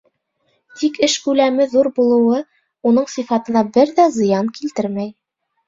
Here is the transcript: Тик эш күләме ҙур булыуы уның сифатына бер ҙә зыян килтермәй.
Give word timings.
Тик 0.79 0.95
эш 1.07 1.17
күләме 1.25 1.67
ҙур 1.73 1.89
булыуы 1.99 2.41
уның 2.93 3.07
сифатына 3.19 3.65
бер 3.79 3.95
ҙә 4.01 4.09
зыян 4.19 4.53
килтермәй. 4.59 5.17